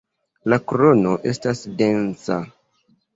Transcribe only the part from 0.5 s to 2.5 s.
La krono estas densa.